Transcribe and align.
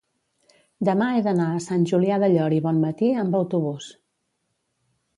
Demà 0.89 1.09
he 1.17 1.19
d'anar 1.27 1.51
a 1.57 1.61
Sant 1.67 1.85
Julià 1.93 2.19
del 2.25 2.35
Llor 2.39 2.57
i 2.59 2.65
Bonmatí 2.71 3.13
amb 3.27 3.41
autobús 3.45 3.95